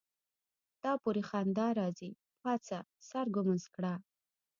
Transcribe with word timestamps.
تا 0.81 0.91
پوری 1.01 1.23
خندا 1.29 1.67
راځي 1.79 2.09
پاڅه 2.41 2.79
سر 3.09 3.25
ګمنځ 3.35 3.63
کړه. 3.75 3.93